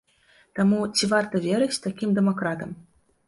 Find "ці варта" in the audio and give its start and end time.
0.95-1.41